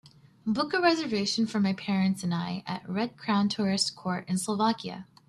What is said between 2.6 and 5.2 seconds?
at Red Crown Tourist Court in Slovakia